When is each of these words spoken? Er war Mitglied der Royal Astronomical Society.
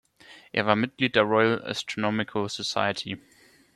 Er 0.51 0.65
war 0.65 0.75
Mitglied 0.75 1.15
der 1.15 1.21
Royal 1.21 1.61
Astronomical 1.63 2.49
Society. 2.49 3.21